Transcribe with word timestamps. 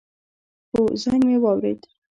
هو، 0.71 0.81
زنګ 1.03 1.21
می 1.27 1.37
واورېد 1.43 1.81